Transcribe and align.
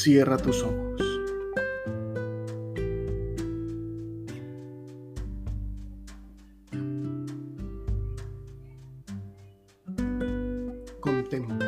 Cierra 0.00 0.36
tus 0.36 0.62
ojos. 0.62 1.02
Contempla. 11.00 11.58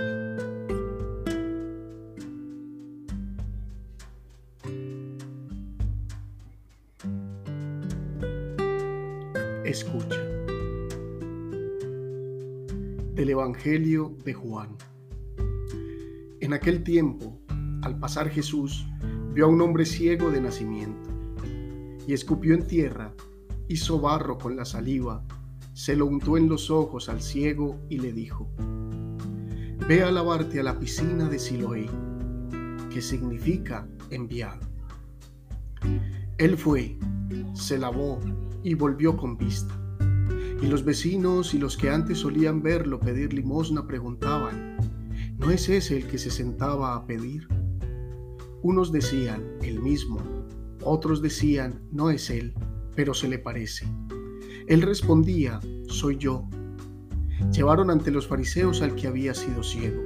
Escucha. 9.64 10.20
Del 13.16 13.30
Evangelio 13.30 14.14
de 14.24 14.34
Juan. 14.34 14.76
En 16.38 16.52
aquel 16.52 16.84
tiempo, 16.84 17.39
al 17.82 17.98
pasar 17.98 18.28
Jesús, 18.28 18.86
vio 19.32 19.46
a 19.46 19.48
un 19.48 19.60
hombre 19.60 19.84
ciego 19.84 20.30
de 20.30 20.40
nacimiento, 20.40 21.10
y 22.06 22.12
escupió 22.12 22.54
en 22.54 22.66
tierra, 22.66 23.14
hizo 23.68 24.00
barro 24.00 24.38
con 24.38 24.56
la 24.56 24.64
saliva, 24.64 25.24
se 25.72 25.96
lo 25.96 26.06
untó 26.06 26.36
en 26.36 26.48
los 26.48 26.70
ojos 26.70 27.08
al 27.08 27.22
ciego 27.22 27.78
y 27.88 27.98
le 27.98 28.12
dijo, 28.12 28.50
Ve 29.88 30.02
a 30.02 30.10
lavarte 30.10 30.60
a 30.60 30.62
la 30.62 30.78
piscina 30.78 31.28
de 31.28 31.38
Siloé, 31.38 31.88
que 32.92 33.00
significa 33.00 33.88
enviado. 34.10 34.60
Él 36.38 36.56
fue, 36.56 36.98
se 37.54 37.78
lavó 37.78 38.20
y 38.62 38.74
volvió 38.74 39.16
con 39.16 39.38
vista. 39.38 39.74
Y 40.62 40.66
los 40.66 40.84
vecinos 40.84 41.54
y 41.54 41.58
los 41.58 41.76
que 41.76 41.90
antes 41.90 42.18
solían 42.18 42.62
verlo 42.62 43.00
pedir 43.00 43.32
limosna 43.32 43.86
preguntaban, 43.86 44.76
¿no 45.38 45.50
es 45.50 45.68
ese 45.68 45.96
el 45.96 46.06
que 46.06 46.18
se 46.18 46.30
sentaba 46.30 46.94
a 46.94 47.06
pedir? 47.06 47.48
Unos 48.62 48.92
decían, 48.92 49.42
el 49.62 49.80
mismo, 49.80 50.18
otros 50.82 51.22
decían, 51.22 51.80
no 51.90 52.10
es 52.10 52.28
él, 52.28 52.52
pero 52.94 53.14
se 53.14 53.28
le 53.28 53.38
parece. 53.38 53.86
Él 54.66 54.82
respondía, 54.82 55.60
soy 55.88 56.18
yo. 56.18 56.48
Llevaron 57.52 57.90
ante 57.90 58.10
los 58.10 58.26
fariseos 58.26 58.82
al 58.82 58.94
que 58.94 59.08
había 59.08 59.32
sido 59.34 59.62
ciego. 59.62 60.02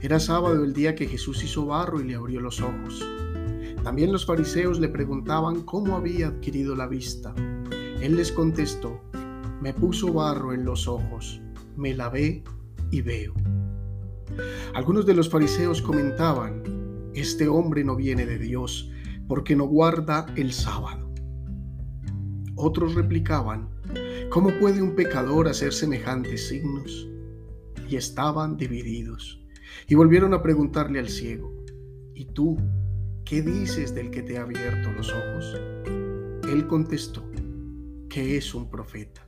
Era 0.00 0.18
sábado 0.20 0.64
el 0.64 0.72
día 0.72 0.94
que 0.94 1.06
Jesús 1.06 1.44
hizo 1.44 1.66
barro 1.66 2.00
y 2.00 2.04
le 2.04 2.14
abrió 2.14 2.40
los 2.40 2.60
ojos. 2.60 3.06
También 3.82 4.10
los 4.10 4.26
fariseos 4.26 4.80
le 4.80 4.88
preguntaban 4.88 5.62
cómo 5.62 5.96
había 5.96 6.28
adquirido 6.28 6.74
la 6.74 6.86
vista. 6.86 7.34
Él 8.00 8.16
les 8.16 8.32
contestó, 8.32 9.02
me 9.60 9.72
puso 9.72 10.12
barro 10.12 10.52
en 10.52 10.64
los 10.64 10.88
ojos, 10.88 11.40
me 11.76 11.94
lavé 11.94 12.42
y 12.90 13.02
veo. 13.02 13.34
Algunos 14.74 15.06
de 15.06 15.14
los 15.14 15.30
fariseos 15.30 15.80
comentaban, 15.80 16.62
este 17.16 17.48
hombre 17.48 17.82
no 17.82 17.96
viene 17.96 18.26
de 18.26 18.38
Dios 18.38 18.90
porque 19.26 19.56
no 19.56 19.64
guarda 19.64 20.26
el 20.36 20.52
sábado. 20.52 21.12
Otros 22.56 22.94
replicaban, 22.94 23.70
¿cómo 24.30 24.50
puede 24.60 24.82
un 24.82 24.94
pecador 24.94 25.48
hacer 25.48 25.72
semejantes 25.72 26.48
signos? 26.48 27.08
Y 27.88 27.96
estaban 27.96 28.56
divididos. 28.56 29.40
Y 29.88 29.94
volvieron 29.94 30.34
a 30.34 30.42
preguntarle 30.42 30.98
al 30.98 31.08
ciego, 31.08 31.52
¿y 32.14 32.26
tú 32.26 32.58
qué 33.24 33.40
dices 33.40 33.94
del 33.94 34.10
que 34.10 34.22
te 34.22 34.36
ha 34.36 34.42
abierto 34.42 34.92
los 34.92 35.10
ojos? 35.10 35.58
Él 36.50 36.66
contestó, 36.66 37.24
que 38.10 38.36
es 38.36 38.54
un 38.54 38.68
profeta. 38.68 39.26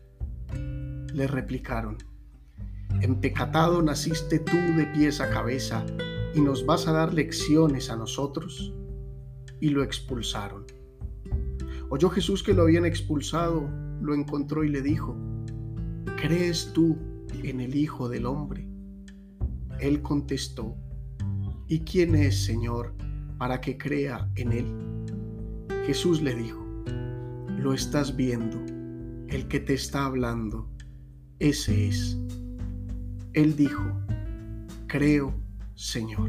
Le 1.14 1.26
replicaron, 1.26 1.96
empecatado 3.00 3.82
naciste 3.82 4.40
tú 4.40 4.56
de 4.76 4.86
pies 4.94 5.20
a 5.20 5.30
cabeza 5.30 5.84
y 6.38 6.40
nos 6.40 6.64
vas 6.64 6.86
a 6.86 6.92
dar 6.92 7.14
lecciones 7.14 7.90
a 7.90 7.96
nosotros. 7.96 8.72
Y 9.60 9.70
lo 9.70 9.82
expulsaron. 9.82 10.66
Oyó 11.90 12.10
Jesús 12.10 12.44
que 12.44 12.54
lo 12.54 12.62
habían 12.62 12.86
expulsado, 12.86 13.68
lo 14.00 14.14
encontró 14.14 14.62
y 14.62 14.68
le 14.68 14.80
dijo, 14.80 15.16
¿crees 16.16 16.72
tú 16.72 16.96
en 17.42 17.60
el 17.60 17.74
Hijo 17.74 18.08
del 18.08 18.24
Hombre? 18.24 18.68
Él 19.80 20.00
contestó, 20.00 20.76
¿y 21.66 21.80
quién 21.80 22.14
es, 22.14 22.44
Señor, 22.44 22.94
para 23.36 23.60
que 23.60 23.76
crea 23.76 24.30
en 24.36 24.52
él? 24.52 24.66
Jesús 25.86 26.22
le 26.22 26.36
dijo, 26.36 26.64
lo 27.58 27.74
estás 27.74 28.14
viendo, 28.14 28.58
el 29.26 29.48
que 29.48 29.58
te 29.58 29.74
está 29.74 30.04
hablando, 30.04 30.70
ese 31.40 31.88
es. 31.88 32.16
Él 33.32 33.56
dijo, 33.56 33.82
creo 34.86 35.47
Señor, 35.78 36.28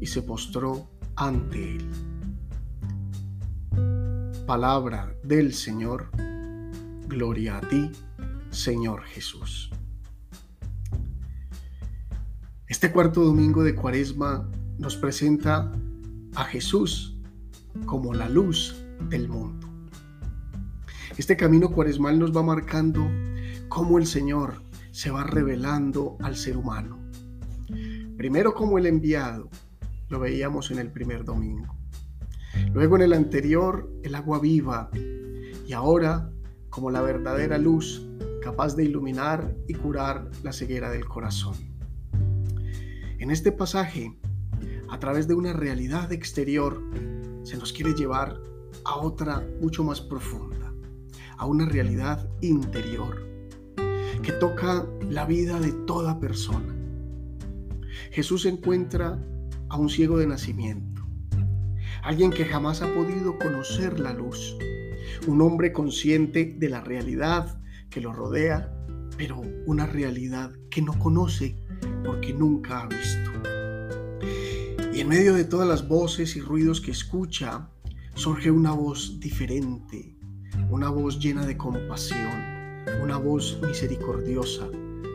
y 0.00 0.06
se 0.06 0.22
postró 0.22 0.88
ante 1.16 1.74
él. 1.74 1.90
Palabra 4.46 5.12
del 5.24 5.52
Señor, 5.52 6.08
gloria 7.08 7.58
a 7.58 7.60
ti, 7.62 7.90
Señor 8.50 9.02
Jesús. 9.02 9.72
Este 12.68 12.92
cuarto 12.92 13.24
domingo 13.24 13.64
de 13.64 13.74
Cuaresma 13.74 14.48
nos 14.78 14.96
presenta 14.96 15.72
a 16.36 16.44
Jesús 16.44 17.16
como 17.86 18.14
la 18.14 18.28
luz 18.28 18.84
del 19.08 19.28
mundo. 19.28 19.66
Este 21.16 21.36
camino 21.36 21.72
cuaresmal 21.72 22.20
nos 22.20 22.34
va 22.34 22.44
marcando 22.44 23.04
cómo 23.68 23.98
el 23.98 24.06
Señor 24.06 24.62
se 24.92 25.10
va 25.10 25.24
revelando 25.24 26.16
al 26.20 26.36
ser 26.36 26.56
humano 26.56 27.01
Primero 28.22 28.54
como 28.54 28.78
el 28.78 28.86
enviado, 28.86 29.50
lo 30.08 30.20
veíamos 30.20 30.70
en 30.70 30.78
el 30.78 30.92
primer 30.92 31.24
domingo. 31.24 31.74
Luego 32.72 32.94
en 32.94 33.02
el 33.02 33.14
anterior, 33.14 33.90
el 34.04 34.14
agua 34.14 34.38
viva. 34.38 34.90
Y 35.66 35.72
ahora 35.72 36.30
como 36.70 36.92
la 36.92 37.02
verdadera 37.02 37.58
luz 37.58 38.08
capaz 38.40 38.76
de 38.76 38.84
iluminar 38.84 39.56
y 39.66 39.74
curar 39.74 40.30
la 40.44 40.52
ceguera 40.52 40.88
del 40.92 41.04
corazón. 41.04 41.56
En 43.18 43.32
este 43.32 43.50
pasaje, 43.50 44.16
a 44.88 45.00
través 45.00 45.26
de 45.26 45.34
una 45.34 45.52
realidad 45.52 46.12
exterior, 46.12 46.80
se 47.42 47.56
nos 47.56 47.72
quiere 47.72 47.92
llevar 47.92 48.40
a 48.84 48.98
otra 48.98 49.44
mucho 49.60 49.82
más 49.82 50.00
profunda, 50.00 50.72
a 51.38 51.46
una 51.46 51.66
realidad 51.66 52.30
interior, 52.40 53.20
que 54.22 54.30
toca 54.30 54.86
la 55.10 55.26
vida 55.26 55.58
de 55.58 55.72
toda 55.72 56.20
persona 56.20 56.81
Jesús 58.12 58.44
encuentra 58.44 59.18
a 59.70 59.78
un 59.78 59.88
ciego 59.88 60.18
de 60.18 60.26
nacimiento, 60.26 61.02
alguien 62.02 62.30
que 62.30 62.44
jamás 62.44 62.82
ha 62.82 62.92
podido 62.92 63.38
conocer 63.38 63.98
la 63.98 64.12
luz, 64.12 64.54
un 65.26 65.40
hombre 65.40 65.72
consciente 65.72 66.54
de 66.58 66.68
la 66.68 66.82
realidad 66.82 67.58
que 67.88 68.02
lo 68.02 68.12
rodea, 68.12 68.70
pero 69.16 69.40
una 69.64 69.86
realidad 69.86 70.52
que 70.70 70.82
no 70.82 70.98
conoce 70.98 71.56
porque 72.04 72.34
nunca 72.34 72.82
ha 72.82 72.86
visto. 72.86 73.30
Y 74.92 75.00
en 75.00 75.08
medio 75.08 75.32
de 75.32 75.44
todas 75.44 75.66
las 75.66 75.88
voces 75.88 76.36
y 76.36 76.42
ruidos 76.42 76.82
que 76.82 76.90
escucha, 76.90 77.70
surge 78.14 78.50
una 78.50 78.72
voz 78.72 79.20
diferente, 79.20 80.18
una 80.68 80.90
voz 80.90 81.18
llena 81.18 81.46
de 81.46 81.56
compasión, 81.56 82.84
una 83.02 83.16
voz 83.16 83.58
misericordiosa, 83.66 84.68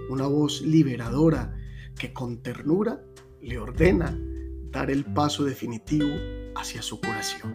una 0.09 0.25
voz 0.25 0.63
liberadora 0.63 1.53
que 1.97 2.13
con 2.13 2.38
ternura 2.41 3.02
le 3.41 3.58
ordena 3.58 4.18
dar 4.72 4.91
el 4.91 5.06
paso 5.06 5.44
definitivo 5.44 6.08
hacia 6.56 6.81
su 6.81 7.00
curación. 7.00 7.53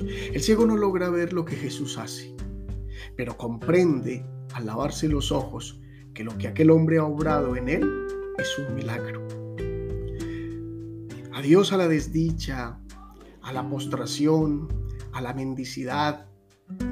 El 0.00 0.40
ciego 0.40 0.66
no 0.66 0.76
logra 0.76 1.10
ver 1.10 1.32
lo 1.32 1.44
que 1.44 1.56
Jesús 1.56 1.98
hace, 1.98 2.34
pero 3.16 3.36
comprende 3.36 4.24
al 4.54 4.66
lavarse 4.66 5.08
los 5.08 5.30
ojos 5.30 5.80
que 6.14 6.24
lo 6.24 6.36
que 6.38 6.48
aquel 6.48 6.70
hombre 6.70 6.98
ha 6.98 7.04
obrado 7.04 7.56
en 7.56 7.68
él 7.68 8.06
es 8.38 8.58
un 8.58 8.74
milagro. 8.74 9.26
Adiós 11.32 11.72
a 11.72 11.76
la 11.76 11.88
desdicha, 11.88 12.80
a 13.42 13.52
la 13.52 13.68
postración, 13.68 14.68
a 15.12 15.20
la 15.20 15.32
mendicidad, 15.32 16.26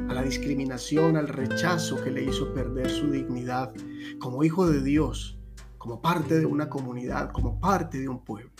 a 0.09 0.15
la 0.15 0.23
discriminación, 0.23 1.17
al 1.17 1.29
rechazo 1.29 2.03
que 2.03 2.11
le 2.11 2.25
hizo 2.25 2.53
perder 2.53 2.91
su 2.91 3.11
dignidad 3.11 3.73
como 4.19 4.45
hijo 4.45 4.69
de 4.69 4.83
Dios 4.83 5.38
como 5.79 6.03
parte 6.03 6.39
de 6.39 6.47
una 6.47 6.69
comunidad, 6.69 7.31
como 7.33 7.61
parte 7.61 7.99
de 7.99 8.09
un 8.09 8.25
pueblo. 8.25 8.51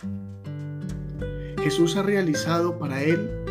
Jesús 1.61 1.97
ha 1.97 2.03
realizado 2.03 2.79
para 2.79 3.03
él 3.03 3.45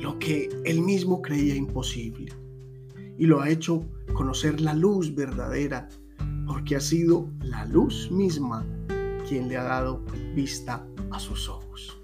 lo 0.00 0.18
que 0.18 0.48
él 0.64 0.82
mismo 0.82 1.22
creía 1.22 1.54
imposible 1.54 2.32
y 3.16 3.26
lo 3.26 3.40
ha 3.40 3.48
hecho 3.48 3.86
conocer 4.14 4.60
la 4.60 4.74
luz 4.74 5.14
verdadera 5.14 5.88
porque 6.46 6.74
ha 6.74 6.80
sido 6.80 7.30
la 7.42 7.64
luz 7.64 8.10
misma 8.10 8.66
quien 9.28 9.48
le 9.48 9.56
ha 9.56 9.62
dado 9.62 10.04
vista 10.34 10.84
a 11.12 11.20
sus 11.20 11.48
ojos. 11.48 11.96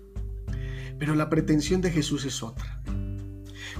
Pero 0.98 1.14
la 1.14 1.28
pretensión 1.28 1.80
de 1.80 1.90
Jesús 1.90 2.24
es 2.24 2.42
otra. 2.42 2.82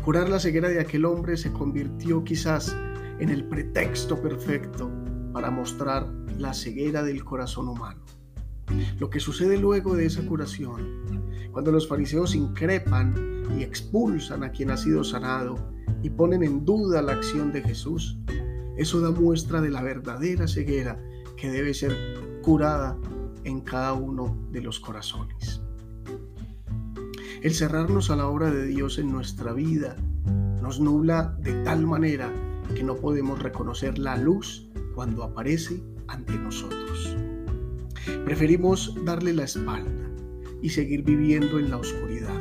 Curar 0.05 0.29
la 0.29 0.41
ceguera 0.41 0.69
de 0.69 0.81
aquel 0.81 1.05
hombre 1.05 1.37
se 1.37 1.53
convirtió 1.53 2.25
quizás 2.25 2.77
en 3.19 3.29
el 3.29 3.45
pretexto 3.45 4.21
perfecto 4.21 4.91
para 5.33 5.51
mostrar 5.51 6.07
la 6.39 6.55
ceguera 6.55 7.03
del 7.03 7.25
corazón 7.25 7.69
humano. 7.69 8.03
Lo 8.99 9.11
que 9.11 9.21
sucede 9.21 9.59
luego 9.59 9.95
de 9.95 10.07
esa 10.07 10.27
curación, 10.27 11.23
cuando 11.53 11.71
los 11.71 11.89
fariseos 11.89 12.35
increpan 12.35 13.45
y 13.59 13.63
expulsan 13.63 14.43
a 14.43 14.51
quien 14.51 14.71
ha 14.71 14.77
sido 14.77 15.05
sanado 15.05 15.57
y 16.03 16.11
ponen 16.11 16.43
en 16.43 16.65
duda 16.65 17.01
la 17.03 17.13
acción 17.13 17.53
de 17.53 17.63
Jesús, 17.63 18.19
eso 18.77 19.01
da 19.01 19.11
muestra 19.11 19.61
de 19.61 19.71
la 19.71 19.83
verdadera 19.83 20.49
ceguera 20.49 21.01
que 21.37 21.51
debe 21.51 21.75
ser 21.75 21.97
curada 22.43 22.99
en 23.45 23.61
cada 23.61 23.93
uno 23.93 24.37
de 24.51 24.61
los 24.61 24.81
corazones. 24.81 25.63
El 27.43 27.55
cerrarnos 27.55 28.11
a 28.11 28.17
la 28.17 28.27
obra 28.27 28.51
de 28.51 28.67
Dios 28.67 28.99
en 28.99 29.13
nuestra 29.13 29.53
vida 29.53 29.97
nos 30.61 30.81
nubla 30.81 31.37
de 31.41 31.53
tal 31.63 31.87
manera 31.87 32.33
que 32.75 32.83
no 32.83 32.97
podemos 32.97 33.41
reconocer 33.41 33.99
la 33.99 34.17
luz 34.17 34.69
cuando 34.95 35.23
aparece 35.23 35.83
ante 36.09 36.39
nosotros. 36.39 37.17
Preferimos 38.25 38.95
darle 39.05 39.33
la 39.33 39.45
espalda 39.45 40.11
y 40.63 40.71
seguir 40.71 41.03
viviendo 41.03 41.59
en 41.59 41.71
la 41.71 41.79
oscuridad 41.79 42.41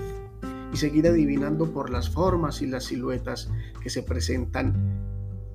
y 0.74 0.78
seguir 0.78 1.08
adivinando 1.08 1.72
por 1.72 1.90
las 1.90 2.10
formas 2.10 2.62
y 2.62 2.68
las 2.68 2.86
siluetas 2.86 3.50
que 3.82 3.90
se 3.90 4.04
presentan 4.04 4.74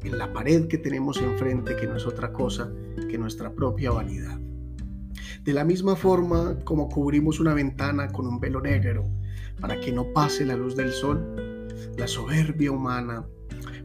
en 0.02 0.18
la 0.18 0.32
pared 0.32 0.66
que 0.66 0.78
tenemos 0.78 1.18
enfrente, 1.18 1.76
que 1.76 1.86
no 1.86 1.96
es 1.96 2.06
otra 2.06 2.32
cosa 2.32 2.72
que 3.08 3.18
nuestra 3.18 3.52
propia 3.52 3.90
vanidad. 3.90 4.38
De 5.44 5.52
la 5.52 5.64
misma 5.64 5.96
forma 5.96 6.58
como 6.64 6.88
cubrimos 6.88 7.40
una 7.40 7.54
ventana 7.54 8.08
con 8.08 8.26
un 8.26 8.40
velo 8.40 8.60
negro 8.60 9.08
para 9.60 9.78
que 9.80 9.92
no 9.92 10.12
pase 10.12 10.44
la 10.44 10.56
luz 10.56 10.76
del 10.76 10.92
sol, 10.92 11.66
la 11.96 12.06
soberbia 12.06 12.72
humana, 12.72 13.26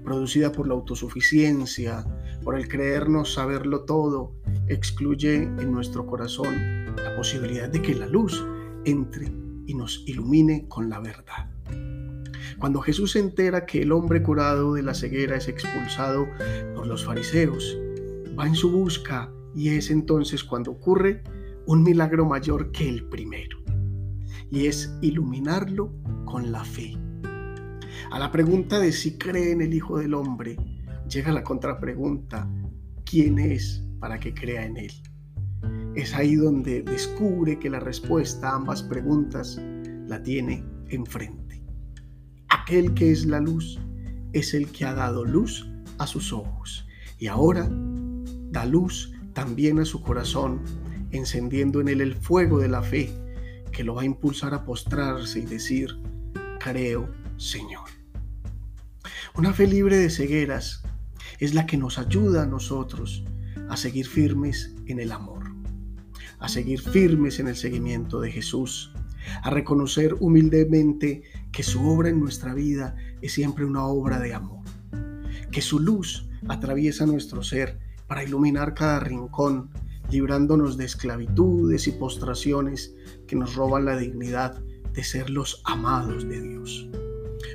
producida 0.04 0.51
por 0.51 0.68
la 0.68 0.74
autosuficiencia, 0.74 2.06
por 2.45 2.56
el 2.56 2.68
creernos 2.68 3.33
saberlo 3.33 3.86
todo, 3.86 4.36
excluye 4.68 5.33
en 5.33 5.71
nuestro 5.71 6.06
corazón 6.06 6.95
la 6.95 7.15
posibilidad 7.18 7.68
de 7.68 7.81
que 7.81 7.95
la 7.95 8.06
luz 8.06 8.45
entre 8.86 9.25
y 9.65 9.74
nos 9.74 10.03
ilumine 10.06 10.68
con 10.68 10.88
la 10.88 11.00
verdad. 11.00 11.50
Cuando 12.59 12.81
Jesús 12.81 13.13
se 13.13 13.19
entera 13.19 13.65
que 13.65 13.81
el 13.81 13.92
hombre 13.92 14.21
curado 14.21 14.75
de 14.75 14.83
la 14.83 14.94
ceguera 14.94 15.36
es 15.36 15.47
expulsado 15.47 16.27
por 16.75 16.86
los 16.86 17.03
fariseos, 17.03 17.80
va 18.39 18.45
en 18.45 18.53
su 18.53 18.71
busca 18.71 19.31
y 19.56 19.69
es 19.69 19.89
entonces 19.89 20.44
cuando 20.44 20.69
ocurre 20.69 21.24
un 21.65 21.81
milagro 21.81 22.27
mayor 22.27 22.71
que 22.71 22.88
el 22.88 23.06
primero, 23.09 23.57
y 24.51 24.68
es 24.68 24.95
iluminarlo 25.01 25.91
con 26.25 26.51
la 26.51 26.63
fe. 26.63 26.95
A 28.12 28.19
la 28.19 28.31
pregunta 28.31 28.80
de 28.80 28.91
si 28.91 29.18
cree 29.18 29.51
en 29.51 29.62
el 29.62 29.74
Hijo 29.74 29.98
del 29.98 30.13
Hombre, 30.13 30.57
llega 31.09 31.31
la 31.31 31.43
contrapregunta, 31.43 32.47
¿quién 33.05 33.39
es 33.39 33.83
para 33.99 34.19
que 34.19 34.33
crea 34.33 34.65
en 34.65 34.77
Él? 34.77 34.91
Es 35.95 36.13
ahí 36.13 36.35
donde 36.35 36.81
descubre 36.83 37.57
que 37.59 37.69
la 37.69 37.79
respuesta 37.79 38.49
a 38.49 38.55
ambas 38.55 38.83
preguntas 38.83 39.59
la 40.07 40.21
tiene 40.21 40.63
enfrente. 40.89 41.63
Aquel 42.49 42.93
que 42.93 43.11
es 43.11 43.25
la 43.25 43.39
luz 43.39 43.79
es 44.33 44.53
el 44.53 44.71
que 44.71 44.85
ha 44.85 44.93
dado 44.93 45.23
luz 45.23 45.69
a 45.97 46.07
sus 46.07 46.33
ojos 46.33 46.87
y 47.17 47.27
ahora 47.27 47.69
da 48.51 48.65
luz 48.65 49.13
también 49.33 49.79
a 49.79 49.85
su 49.85 50.01
corazón 50.01 50.61
encendiendo 51.11 51.79
en 51.81 51.87
él 51.87 52.01
el 52.01 52.15
fuego 52.15 52.59
de 52.59 52.67
la 52.67 52.81
fe 52.81 53.09
que 53.71 53.83
lo 53.83 53.95
va 53.95 54.03
a 54.03 54.05
impulsar 54.05 54.53
a 54.53 54.63
postrarse 54.63 55.39
y 55.39 55.45
decir, 55.45 55.89
creo, 56.59 57.09
Señor. 57.37 57.89
Una 59.35 59.53
fe 59.53 59.67
libre 59.67 59.97
de 59.97 60.09
cegueras 60.09 60.84
es 61.39 61.53
la 61.53 61.65
que 61.65 61.77
nos 61.77 61.97
ayuda 61.97 62.43
a 62.43 62.47
nosotros 62.47 63.23
a 63.69 63.77
seguir 63.77 64.07
firmes 64.07 64.75
en 64.85 64.99
el 64.99 65.11
amor, 65.11 65.43
a 66.39 66.47
seguir 66.47 66.79
firmes 66.81 67.39
en 67.39 67.47
el 67.47 67.55
seguimiento 67.55 68.19
de 68.19 68.31
Jesús, 68.31 68.93
a 69.41 69.49
reconocer 69.49 70.15
humildemente 70.19 71.23
que 71.51 71.63
su 71.63 71.87
obra 71.87 72.09
en 72.09 72.19
nuestra 72.19 72.53
vida 72.53 72.95
es 73.21 73.33
siempre 73.33 73.65
una 73.65 73.85
obra 73.85 74.19
de 74.19 74.33
amor, 74.33 74.63
que 75.51 75.61
su 75.61 75.79
luz 75.79 76.29
atraviesa 76.47 77.05
nuestro 77.05 77.43
ser 77.43 77.79
para 78.07 78.23
iluminar 78.23 78.73
cada 78.73 78.99
rincón 78.99 79.69
librándonos 80.11 80.77
de 80.77 80.85
esclavitudes 80.85 81.88
y 81.88 81.91
postraciones 81.91 82.95
que 83.27 83.35
nos 83.35 83.55
roban 83.55 83.85
la 83.85 83.97
dignidad 83.97 84.61
de 84.93 85.03
ser 85.03 85.29
los 85.29 85.61
amados 85.65 86.27
de 86.27 86.41
Dios. 86.41 86.88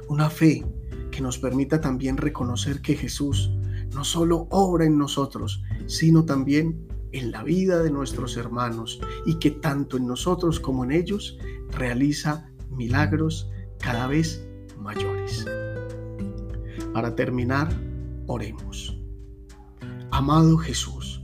Una 0.08 0.28
fe 0.28 0.64
que 1.10 1.20
nos 1.20 1.38
permita 1.38 1.80
también 1.80 2.16
reconocer 2.16 2.82
que 2.82 2.96
Jesús 2.96 3.52
no 3.94 4.04
solo 4.04 4.46
obra 4.50 4.84
en 4.84 4.98
nosotros, 4.98 5.62
sino 5.86 6.24
también 6.24 6.86
en 7.12 7.30
la 7.30 7.42
vida 7.42 7.82
de 7.82 7.90
nuestros 7.90 8.36
hermanos 8.36 9.00
y 9.26 9.34
que 9.38 9.50
tanto 9.50 9.96
en 9.96 10.06
nosotros 10.06 10.60
como 10.60 10.84
en 10.84 10.92
ellos 10.92 11.38
realiza 11.70 12.50
milagros 12.70 13.50
cada 13.78 14.06
vez 14.06 14.46
mayores. 14.78 15.44
Para 16.92 17.14
terminar, 17.14 17.68
oremos. 18.26 18.96
Amado 20.10 20.56
Jesús, 20.58 21.20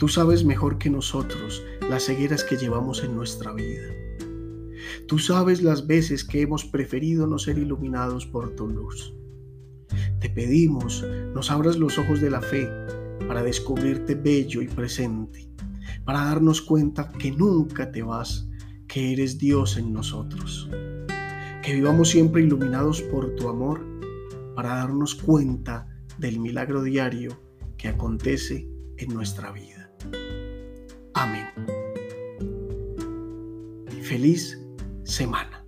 Tú 0.00 0.08
sabes 0.08 0.44
mejor 0.46 0.78
que 0.78 0.88
nosotros 0.88 1.62
las 1.90 2.06
cegueras 2.06 2.42
que 2.42 2.56
llevamos 2.56 3.04
en 3.04 3.14
nuestra 3.14 3.52
vida. 3.52 3.82
Tú 5.06 5.18
sabes 5.18 5.60
las 5.60 5.86
veces 5.86 6.24
que 6.24 6.40
hemos 6.40 6.64
preferido 6.64 7.26
no 7.26 7.38
ser 7.38 7.58
iluminados 7.58 8.24
por 8.24 8.56
tu 8.56 8.66
luz. 8.66 9.12
Te 10.20 10.28
pedimos 10.28 11.04
nos 11.34 11.50
abras 11.50 11.78
los 11.78 11.98
ojos 11.98 12.20
de 12.20 12.30
la 12.30 12.42
fe 12.42 12.68
para 13.26 13.42
descubrirte 13.42 14.14
bello 14.14 14.60
y 14.60 14.68
presente, 14.68 15.48
para 16.04 16.24
darnos 16.24 16.60
cuenta 16.60 17.10
que 17.10 17.30
nunca 17.30 17.90
te 17.90 18.02
vas, 18.02 18.48
que 18.86 19.12
eres 19.12 19.38
Dios 19.38 19.76
en 19.78 19.92
nosotros. 19.92 20.68
Que 21.62 21.74
vivamos 21.74 22.10
siempre 22.10 22.42
iluminados 22.42 23.00
por 23.02 23.34
tu 23.36 23.48
amor 23.48 23.80
para 24.54 24.76
darnos 24.76 25.14
cuenta 25.14 25.88
del 26.18 26.38
milagro 26.38 26.82
diario 26.82 27.40
que 27.76 27.88
acontece 27.88 28.68
en 28.98 29.14
nuestra 29.14 29.52
vida. 29.52 29.90
Amén. 31.14 31.46
Feliz 34.02 34.60
semana. 35.04 35.59